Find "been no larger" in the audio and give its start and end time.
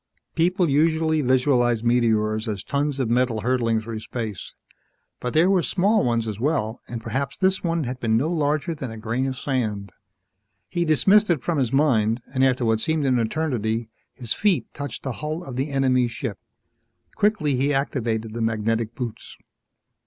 7.99-8.73